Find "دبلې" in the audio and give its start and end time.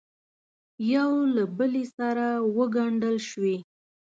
1.35-1.85